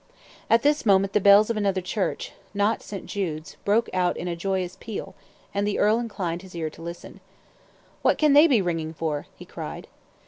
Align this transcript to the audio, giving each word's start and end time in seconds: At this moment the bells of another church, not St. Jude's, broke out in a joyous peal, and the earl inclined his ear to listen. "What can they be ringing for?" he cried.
At 0.49 0.63
this 0.63 0.83
moment 0.83 1.13
the 1.13 1.19
bells 1.21 1.51
of 1.51 1.57
another 1.57 1.79
church, 1.79 2.31
not 2.55 2.81
St. 2.81 3.05
Jude's, 3.05 3.55
broke 3.63 3.87
out 3.93 4.17
in 4.17 4.27
a 4.27 4.35
joyous 4.35 4.75
peal, 4.79 5.13
and 5.53 5.67
the 5.67 5.77
earl 5.77 5.99
inclined 5.99 6.41
his 6.41 6.55
ear 6.55 6.71
to 6.71 6.81
listen. 6.81 7.19
"What 8.01 8.17
can 8.17 8.33
they 8.33 8.47
be 8.47 8.63
ringing 8.63 8.93
for?" 8.95 9.27
he 9.35 9.45
cried. 9.45 9.85